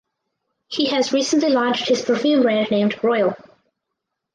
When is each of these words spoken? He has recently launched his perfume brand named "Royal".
He 0.67 0.87
has 0.89 1.13
recently 1.13 1.49
launched 1.51 1.87
his 1.87 2.01
perfume 2.01 2.41
brand 2.41 2.71
named 2.71 2.99
"Royal". 3.03 3.35